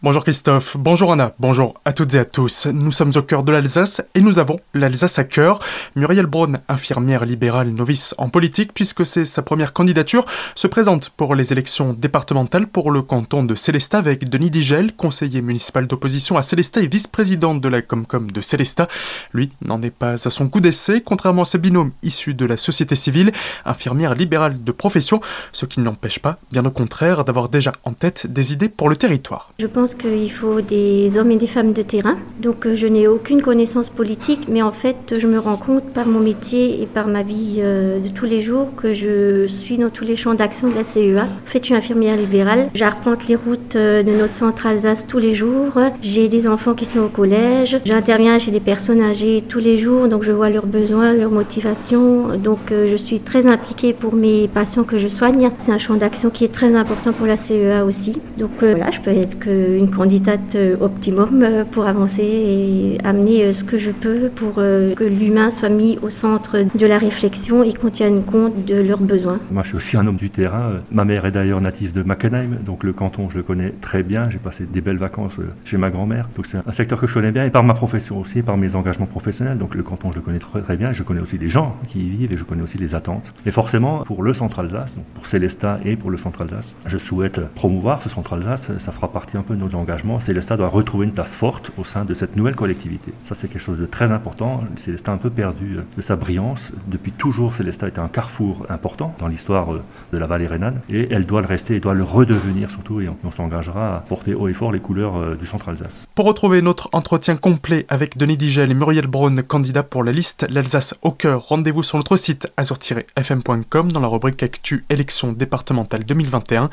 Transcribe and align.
Bonjour 0.00 0.22
Christophe, 0.22 0.76
bonjour 0.76 1.12
Anna, 1.12 1.34
bonjour 1.40 1.74
à 1.84 1.92
toutes 1.92 2.14
et 2.14 2.20
à 2.20 2.24
tous. 2.24 2.68
Nous 2.72 2.92
sommes 2.92 3.10
au 3.16 3.22
cœur 3.22 3.42
de 3.42 3.50
l'Alsace 3.50 4.00
et 4.14 4.20
nous 4.20 4.38
avons 4.38 4.60
l'Alsace 4.72 5.18
à 5.18 5.24
cœur. 5.24 5.58
Muriel 5.96 6.26
Braun, 6.26 6.60
infirmière 6.68 7.24
libérale 7.24 7.70
novice 7.70 8.14
en 8.16 8.28
politique, 8.28 8.72
puisque 8.72 9.04
c'est 9.04 9.24
sa 9.24 9.42
première 9.42 9.72
candidature, 9.72 10.24
se 10.54 10.68
présente 10.68 11.10
pour 11.10 11.34
les 11.34 11.50
élections 11.50 11.94
départementales 11.94 12.68
pour 12.68 12.92
le 12.92 13.02
canton 13.02 13.42
de 13.42 13.56
Célestat 13.56 13.98
avec 13.98 14.28
Denis 14.28 14.50
Digel, 14.50 14.94
conseiller 14.94 15.42
municipal 15.42 15.88
d'opposition 15.88 16.36
à 16.36 16.42
Célestat 16.42 16.82
et 16.82 16.86
vice-présidente 16.86 17.60
de 17.60 17.68
la 17.68 17.82
Comcom 17.82 18.30
de 18.30 18.40
Célestat. 18.40 18.86
Lui 19.32 19.50
n'en 19.62 19.82
est 19.82 19.90
pas 19.90 20.12
à 20.12 20.30
son 20.30 20.46
coup 20.46 20.60
d'essai, 20.60 21.00
contrairement 21.00 21.42
à 21.42 21.44
ses 21.44 21.58
binômes 21.58 21.90
issus 22.04 22.34
de 22.34 22.46
la 22.46 22.56
société 22.56 22.94
civile, 22.94 23.32
infirmière 23.64 24.14
libérale 24.14 24.62
de 24.62 24.70
profession, 24.70 25.20
ce 25.50 25.66
qui 25.66 25.80
n'empêche 25.80 26.20
pas, 26.20 26.38
bien 26.52 26.64
au 26.64 26.70
contraire, 26.70 27.24
d'avoir 27.24 27.48
déjà 27.48 27.72
en 27.82 27.94
tête 27.94 28.28
des 28.28 28.52
idées 28.52 28.68
pour 28.68 28.88
le 28.88 28.94
territoire. 28.94 29.52
Qu'il 29.94 30.30
faut 30.30 30.60
des 30.60 31.16
hommes 31.16 31.30
et 31.30 31.36
des 31.36 31.46
femmes 31.46 31.72
de 31.72 31.82
terrain. 31.82 32.16
Donc 32.40 32.66
euh, 32.66 32.76
je 32.76 32.86
n'ai 32.86 33.08
aucune 33.08 33.42
connaissance 33.42 33.88
politique, 33.88 34.46
mais 34.48 34.62
en 34.62 34.72
fait 34.72 35.14
je 35.20 35.26
me 35.26 35.38
rends 35.38 35.56
compte 35.56 35.84
par 35.92 36.06
mon 36.06 36.20
métier 36.20 36.82
et 36.82 36.86
par 36.86 37.06
ma 37.06 37.22
vie 37.22 37.56
euh, 37.58 37.98
de 37.98 38.08
tous 38.10 38.26
les 38.26 38.42
jours 38.42 38.68
que 38.76 38.94
je 38.94 39.46
suis 39.48 39.78
dans 39.78 39.90
tous 39.90 40.04
les 40.04 40.16
champs 40.16 40.34
d'action 40.34 40.68
de 40.68 40.74
la 40.74 40.84
CEA. 40.84 41.24
En 41.24 41.50
fait, 41.50 41.60
je 41.60 41.66
suis 41.66 41.74
infirmière 41.74 42.16
libérale. 42.16 42.68
J'arpente 42.74 43.26
les 43.28 43.36
routes 43.36 43.76
euh, 43.76 44.02
de 44.02 44.12
notre 44.12 44.34
centre 44.34 44.66
Alsace 44.66 45.06
tous 45.06 45.18
les 45.18 45.34
jours. 45.34 45.72
J'ai 46.02 46.28
des 46.28 46.46
enfants 46.46 46.74
qui 46.74 46.86
sont 46.86 47.00
au 47.00 47.08
collège. 47.08 47.78
J'interviens 47.84 48.38
chez 48.38 48.50
des 48.50 48.60
personnes 48.60 49.02
âgées 49.02 49.42
tous 49.48 49.58
les 49.58 49.78
jours, 49.78 50.08
donc 50.08 50.22
je 50.22 50.32
vois 50.32 50.50
leurs 50.50 50.66
besoins, 50.66 51.12
leurs 51.14 51.30
motivations. 51.30 52.28
Donc 52.36 52.58
je 52.70 52.96
suis 52.96 53.20
très 53.20 53.46
impliquée 53.46 53.92
pour 53.92 54.14
mes 54.14 54.48
patients 54.48 54.84
que 54.84 54.98
je 54.98 55.08
soigne. 55.08 55.48
C'est 55.58 55.72
un 55.72 55.78
champ 55.78 55.94
d'action 55.94 56.30
qui 56.30 56.44
est 56.44 56.52
très 56.52 56.74
important 56.74 57.12
pour 57.12 57.26
la 57.26 57.36
CEA 57.36 57.84
aussi. 57.84 58.16
Donc 58.36 58.50
voilà, 58.60 58.90
je 58.90 59.00
peux 59.00 59.10
être 59.10 59.38
que 59.38 59.77
une 59.78 59.90
candidate 59.90 60.54
euh, 60.54 60.76
optimum 60.80 61.42
euh, 61.42 61.64
pour 61.64 61.86
avancer 61.86 62.22
et 62.22 62.98
amener 63.04 63.44
euh, 63.44 63.52
ce 63.52 63.64
que 63.64 63.78
je 63.78 63.90
peux 63.90 64.28
pour 64.28 64.54
que 64.54 65.04
l'humain 65.04 65.50
soit 65.50 65.68
mis 65.68 65.98
au 66.02 66.10
centre 66.10 66.58
de 66.74 66.86
la 66.86 66.98
réflexion 66.98 67.62
et 67.62 67.72
qu'on 67.72 67.90
tienne 67.90 68.22
compte 68.22 68.64
de 68.64 68.74
leurs 68.74 69.00
besoins. 69.00 69.38
Moi, 69.50 69.62
je 69.62 69.68
suis 69.68 69.76
aussi 69.76 69.96
un 69.96 70.06
homme 70.06 70.16
du 70.16 70.30
terrain. 70.30 70.80
Ma 70.90 71.04
mère 71.04 71.24
est 71.26 71.30
d'ailleurs 71.30 71.60
native 71.60 71.92
de 71.92 72.02
Mackenheim, 72.02 72.58
donc 72.64 72.82
le 72.84 72.92
canton, 72.92 73.30
je 73.30 73.36
le 73.36 73.42
connais 73.42 73.72
très 73.80 74.02
bien. 74.02 74.28
J'ai 74.30 74.38
passé 74.38 74.64
des 74.70 74.80
belles 74.80 74.98
vacances 74.98 75.36
chez 75.64 75.76
ma 75.76 75.90
grand-mère, 75.90 76.28
donc 76.36 76.46
c'est 76.46 76.58
un 76.58 76.72
secteur 76.72 77.00
que 77.00 77.06
je 77.06 77.14
connais 77.14 77.30
bien 77.30 77.44
et 77.44 77.50
par 77.50 77.62
ma 77.62 77.74
profession 77.74 78.18
aussi, 78.18 78.42
par 78.42 78.56
mes 78.56 78.74
engagements 78.74 79.06
professionnels. 79.06 79.58
Donc 79.58 79.74
le 79.74 79.82
canton, 79.82 80.10
je 80.10 80.16
le 80.16 80.22
connais 80.22 80.38
très, 80.38 80.60
très 80.60 80.76
bien. 80.76 80.92
Je 80.92 81.02
connais 81.02 81.20
aussi 81.20 81.38
les 81.38 81.48
gens 81.48 81.76
qui 81.86 82.00
y 82.00 82.08
vivent 82.08 82.32
et 82.32 82.36
je 82.36 82.44
connais 82.44 82.62
aussi 82.62 82.78
les 82.78 82.94
attentes. 82.94 83.32
Et 83.46 83.50
forcément, 83.50 83.98
pour 84.04 84.22
le 84.22 84.32
Centre 84.32 84.60
Alsace, 84.60 84.96
pour 85.14 85.26
Célestat 85.26 85.80
et 85.84 85.96
pour 85.96 86.10
le 86.10 86.18
Centre 86.18 86.42
Alsace, 86.42 86.74
je 86.86 86.98
souhaite 86.98 87.40
promouvoir 87.54 88.02
ce 88.02 88.08
Centre 88.08 88.34
Alsace. 88.34 88.70
Ça 88.78 88.92
fera 88.92 89.08
partie 89.08 89.36
un 89.36 89.42
peu 89.42 89.54
de 89.54 89.60
nos 89.60 89.67
engagement, 89.74 90.20
Célestat 90.20 90.56
doit 90.56 90.68
retrouver 90.68 91.06
une 91.06 91.12
place 91.12 91.30
forte 91.30 91.70
au 91.78 91.84
sein 91.84 92.04
de 92.04 92.14
cette 92.14 92.36
nouvelle 92.36 92.56
collectivité. 92.56 93.12
Ça, 93.24 93.34
c'est 93.34 93.48
quelque 93.48 93.60
chose 93.60 93.78
de 93.78 93.86
très 93.86 94.12
important. 94.12 94.64
Célestat 94.76 95.12
un 95.12 95.16
peu 95.18 95.30
perdu 95.30 95.78
de 95.96 96.02
sa 96.02 96.16
brillance. 96.16 96.72
Depuis 96.86 97.12
toujours, 97.12 97.54
Célestat 97.54 97.88
était 97.88 97.98
un 97.98 98.08
carrefour 98.08 98.66
important 98.68 99.14
dans 99.18 99.28
l'histoire 99.28 99.72
euh, 99.72 99.82
de 100.12 100.18
la 100.18 100.26
vallée 100.26 100.46
rhénane 100.46 100.80
et 100.88 101.08
elle 101.10 101.26
doit 101.26 101.40
le 101.40 101.46
rester 101.46 101.76
et 101.76 101.80
doit 101.80 101.94
le 101.94 102.04
redevenir 102.04 102.70
surtout 102.70 103.00
et 103.00 103.08
on, 103.08 103.32
s'engagera 103.32 103.96
à 103.96 104.00
porter 104.00 104.34
haut 104.34 104.48
et 104.48 104.54
fort 104.54 104.72
les 104.72 104.80
couleurs 104.80 105.16
euh, 105.16 105.34
du 105.34 105.46
centre 105.46 105.68
Alsace. 105.68 106.06
Pour 106.14 106.26
retrouver 106.26 106.62
notre 106.62 106.88
entretien 106.92 107.36
complet 107.36 107.86
avec 107.88 108.16
Denis 108.16 108.36
Digel 108.36 108.70
et 108.70 108.74
Muriel 108.74 109.06
Braun, 109.06 109.42
candidats 109.42 109.82
pour 109.82 110.02
la 110.02 110.12
liste 110.12 110.46
L'Alsace 110.50 110.94
au 111.02 111.12
cœur, 111.12 111.46
rendez-vous 111.48 111.82
sur 111.82 111.98
notre 111.98 112.16
site 112.16 112.48
azur-fm.com 112.56 113.92
dans 113.92 114.00
la 114.00 114.08
rubrique 114.08 114.42
Actu 114.42 114.84
élections 114.88 115.32
départementales 115.32 116.04
2021. 116.04 116.70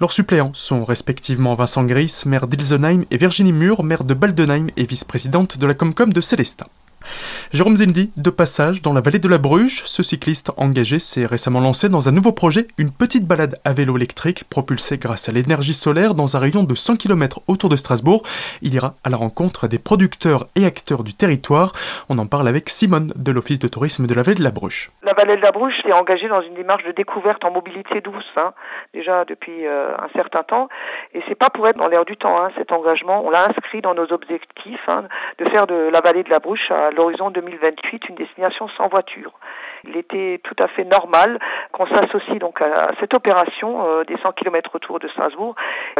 Leurs 0.00 0.12
suppléants 0.12 0.52
sont 0.54 0.84
respectivement 0.84 1.54
Vincent 1.54 1.84
Gris, 1.84 2.22
maire 2.36 2.48
d'Ilsenheim 2.48 3.04
et 3.10 3.16
Virginie 3.16 3.54
Mur, 3.54 3.82
maire 3.82 4.04
de 4.04 4.12
Baldenheim 4.12 4.66
et 4.76 4.84
vice-présidente 4.84 5.56
de 5.56 5.66
la 5.66 5.72
Comcom 5.72 6.12
de 6.12 6.20
Célestat. 6.20 6.68
Jérôme 7.52 7.76
Zindi, 7.76 8.10
de 8.16 8.30
passage 8.30 8.82
dans 8.82 8.92
la 8.92 9.00
vallée 9.00 9.18
de 9.18 9.28
la 9.28 9.38
Bruche, 9.38 9.82
ce 9.84 10.02
cycliste 10.02 10.52
engagé 10.56 10.98
s'est 10.98 11.26
récemment 11.26 11.60
lancé 11.60 11.88
dans 11.88 12.08
un 12.08 12.12
nouveau 12.12 12.32
projet, 12.32 12.66
une 12.78 12.90
petite 12.90 13.26
balade 13.26 13.54
à 13.64 13.72
vélo 13.72 13.96
électrique 13.96 14.44
propulsée 14.48 14.98
grâce 14.98 15.28
à 15.28 15.32
l'énergie 15.32 15.72
solaire 15.72 16.14
dans 16.14 16.36
un 16.36 16.40
rayon 16.40 16.64
de 16.64 16.74
100 16.74 16.96
km 16.96 17.40
autour 17.48 17.68
de 17.68 17.76
Strasbourg. 17.76 18.22
Il 18.62 18.74
ira 18.74 18.94
à 19.04 19.10
la 19.10 19.16
rencontre 19.16 19.68
des 19.68 19.78
producteurs 19.78 20.46
et 20.56 20.64
acteurs 20.64 21.04
du 21.04 21.14
territoire. 21.14 21.72
On 22.08 22.18
en 22.18 22.26
parle 22.26 22.48
avec 22.48 22.68
Simone 22.68 23.12
de 23.14 23.32
l'Office 23.32 23.58
de 23.58 23.68
tourisme 23.68 24.06
de 24.06 24.14
la 24.14 24.22
vallée 24.22 24.36
de 24.36 24.44
la 24.44 24.50
Bruche. 24.50 24.90
La 25.02 25.12
vallée 25.12 25.36
de 25.36 25.42
la 25.42 25.52
Bruche 25.52 25.74
s'est 25.82 25.92
engagée 25.92 26.28
dans 26.28 26.42
une 26.42 26.54
démarche 26.54 26.84
de 26.84 26.92
découverte 26.92 27.44
en 27.44 27.50
mobilité 27.50 28.00
douce, 28.00 28.32
hein, 28.36 28.52
déjà 28.92 29.24
depuis 29.24 29.66
euh, 29.66 29.94
un 29.96 30.08
certain 30.14 30.42
temps. 30.42 30.68
Et 31.14 31.22
c'est 31.28 31.34
pas 31.34 31.50
pour 31.50 31.68
être 31.68 31.78
dans 31.78 31.88
l'air 31.88 32.04
du 32.04 32.16
temps, 32.16 32.42
hein, 32.42 32.50
cet 32.56 32.72
engagement. 32.72 33.22
On 33.24 33.30
l'a 33.30 33.48
inscrit 33.48 33.80
dans 33.80 33.94
nos 33.94 34.12
objectifs 34.12 34.88
hein, 34.88 35.04
de 35.38 35.48
faire 35.50 35.66
de 35.66 35.88
la 35.92 36.00
vallée 36.00 36.22
de 36.22 36.30
la 36.30 36.38
Bruche 36.38 36.70
à 36.70 36.90
l'horizon 36.96 37.30
2028 37.30 38.08
une 38.08 38.14
destination 38.16 38.68
sans 38.76 38.88
voiture. 38.88 39.32
Il 39.84 39.96
était 39.96 40.40
tout 40.42 40.56
à 40.58 40.68
fait 40.68 40.84
normal 40.84 41.38
qu'on 41.72 41.86
s'associe 41.86 42.38
donc 42.38 42.60
à 42.60 42.90
cette 42.98 43.14
opération 43.14 43.86
euh, 43.86 44.04
des 44.04 44.16
100 44.24 44.32
km 44.32 44.70
autour 44.74 44.98
de 44.98 45.08
Strasbourg, 45.08 45.54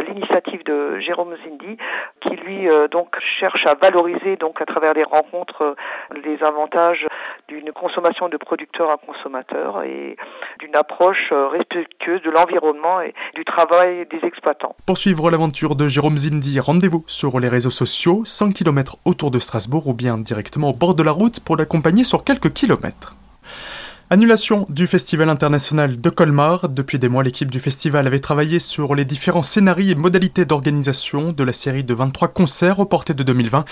l'initiative 0.05 0.63
de 0.65 0.99
Jérôme 0.99 1.35
Zindi, 1.43 1.77
qui 2.21 2.35
lui 2.35 2.67
euh, 2.67 2.87
donc 2.87 3.15
cherche 3.39 3.65
à 3.65 3.75
valoriser 3.75 4.35
donc 4.37 4.61
à 4.61 4.65
travers 4.65 4.93
des 4.93 5.03
rencontres 5.03 5.61
euh, 5.61 5.75
les 6.23 6.43
avantages 6.43 7.07
d'une 7.47 7.71
consommation 7.71 8.29
de 8.29 8.37
producteurs 8.37 8.91
à 8.91 8.97
consommateurs 8.97 9.83
et 9.83 10.17
d'une 10.59 10.75
approche 10.75 11.31
respectueuse 11.31 12.21
de 12.23 12.31
l'environnement 12.31 13.01
et 13.01 13.13
du 13.35 13.45
travail 13.45 14.05
des 14.07 14.25
exploitants. 14.25 14.75
Pour 14.85 14.97
suivre 14.97 15.29
l'aventure 15.29 15.75
de 15.75 15.87
Jérôme 15.87 16.17
Zindi, 16.17 16.59
rendez-vous 16.59 17.03
sur 17.07 17.39
les 17.39 17.47
réseaux 17.47 17.69
sociaux, 17.69 18.21
100 18.25 18.51
km 18.51 18.97
autour 19.05 19.31
de 19.31 19.39
Strasbourg 19.39 19.87
ou 19.87 19.93
bien 19.93 20.17
directement 20.17 20.69
au 20.69 20.73
bord 20.77 20.95
de 20.95 21.03
la 21.03 21.11
route 21.11 21.39
pour 21.39 21.57
l'accompagner 21.57 22.03
sur 22.03 22.23
quelques 22.23 22.53
kilomètres. 22.53 23.15
Annulation 24.09 24.65
du 24.69 24.87
Festival 24.87 25.27
international 25.27 25.99
de 25.99 26.09
Colmar. 26.09 26.69
Depuis 26.69 26.97
des 26.97 27.09
mois, 27.09 27.23
l'équipe 27.23 27.51
du 27.51 27.59
festival 27.59 28.07
avait 28.07 28.21
travaillé 28.21 28.57
sur 28.57 28.95
les 28.95 29.03
différents 29.03 29.43
scénarios 29.43 29.91
et 29.91 29.95
modalités 29.95 30.45
d'organisation 30.45 31.33
de 31.33 31.43
la 31.43 31.51
série 31.51 31.83
de 31.83 31.93
23 31.93 32.29
concerts 32.29 32.77
reportés 32.77 33.13
de 33.13 33.23
2020. 33.23 33.65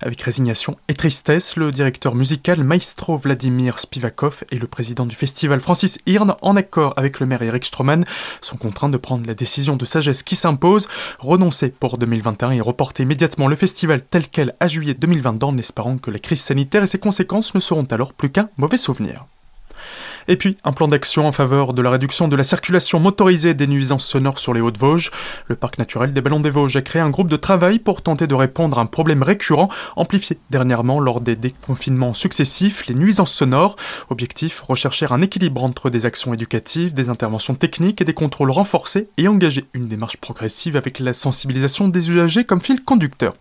Avec 0.00 0.22
résignation 0.22 0.76
et 0.86 0.94
tristesse, 0.94 1.56
le 1.56 1.72
directeur 1.72 2.14
musical 2.14 2.62
maestro 2.62 3.16
Vladimir 3.16 3.80
Spivakov 3.80 4.44
et 4.52 4.58
le 4.60 4.68
président 4.68 5.06
du 5.06 5.16
festival 5.16 5.58
Francis 5.58 5.98
Hirn, 6.06 6.36
en 6.40 6.54
accord 6.54 6.92
avec 6.96 7.18
le 7.18 7.26
maire 7.26 7.42
Eric 7.42 7.64
Stroman, 7.64 8.04
sont 8.42 8.58
contraints 8.58 8.90
de 8.90 8.96
prendre 8.96 9.26
la 9.26 9.34
décision 9.34 9.74
de 9.74 9.84
sagesse 9.84 10.22
qui 10.22 10.36
s'impose, 10.36 10.86
renoncer 11.18 11.68
pour 11.68 11.98
2021 11.98 12.52
et 12.52 12.60
reporter 12.60 13.02
immédiatement 13.02 13.48
le 13.48 13.56
festival 13.56 14.02
tel 14.02 14.28
quel 14.28 14.54
à 14.60 14.68
juillet 14.68 14.94
2022 14.94 15.46
en 15.46 15.58
espérant 15.58 15.98
que 15.98 16.12
la 16.12 16.20
crise 16.20 16.42
sanitaire 16.42 16.84
et 16.84 16.86
ses 16.86 17.00
conséquences 17.00 17.56
ne 17.56 17.60
seront 17.60 17.88
alors 17.90 18.12
plus 18.12 18.30
qu'un 18.30 18.50
mauvais 18.56 18.76
souvenir. 18.76 19.26
Et 20.28 20.36
puis, 20.36 20.56
un 20.64 20.72
plan 20.72 20.88
d'action 20.88 21.26
en 21.26 21.32
faveur 21.32 21.72
de 21.72 21.82
la 21.82 21.90
réduction 21.90 22.28
de 22.28 22.36
la 22.36 22.44
circulation 22.44 23.00
motorisée 23.00 23.54
des 23.54 23.66
nuisances 23.66 24.06
sonores 24.06 24.38
sur 24.38 24.54
les 24.54 24.60
Hauts-de-Vosges. 24.60 25.10
Le 25.46 25.56
parc 25.56 25.78
naturel 25.78 26.12
des 26.12 26.20
Ballons 26.20 26.40
des 26.40 26.50
Vosges 26.50 26.76
a 26.76 26.82
créé 26.82 27.02
un 27.02 27.10
groupe 27.10 27.30
de 27.30 27.36
travail 27.36 27.78
pour 27.78 28.02
tenter 28.02 28.26
de 28.26 28.34
répondre 28.34 28.78
à 28.78 28.82
un 28.82 28.86
problème 28.86 29.22
récurrent, 29.22 29.68
amplifié 29.96 30.38
dernièrement 30.50 31.00
lors 31.00 31.20
des 31.20 31.36
déconfinements 31.36 32.12
successifs, 32.12 32.86
les 32.86 32.94
nuisances 32.94 33.32
sonores. 33.32 33.76
Objectif, 34.10 34.60
rechercher 34.60 35.06
un 35.10 35.22
équilibre 35.22 35.64
entre 35.64 35.90
des 35.90 36.06
actions 36.06 36.34
éducatives, 36.34 36.94
des 36.94 37.08
interventions 37.08 37.54
techniques 37.54 38.00
et 38.00 38.04
des 38.04 38.14
contrôles 38.14 38.50
renforcés 38.50 39.08
et 39.16 39.28
engager 39.28 39.64
une 39.74 39.86
démarche 39.86 40.16
progressive 40.18 40.76
avec 40.76 40.98
la 40.98 41.12
sensibilisation 41.12 41.88
des 41.88 42.10
usagers 42.10 42.44
comme 42.44 42.60
fil 42.60 42.84
conducteur. 42.84 43.34